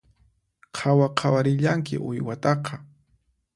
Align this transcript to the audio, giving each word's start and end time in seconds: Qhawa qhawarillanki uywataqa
Qhawa 0.77 1.07
qhawarillanki 1.21 1.95
uywataqa 2.09 2.75